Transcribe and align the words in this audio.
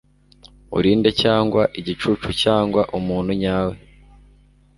Uri 0.77 0.91
nde 0.99 1.09
cyangwa 1.21 1.61
igicucu 1.79 2.29
cyangwa 2.41 2.81
umuntu 2.97 3.31
nyawe 3.41 3.75